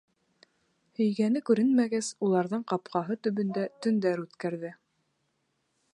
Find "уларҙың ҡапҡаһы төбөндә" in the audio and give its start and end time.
2.29-3.69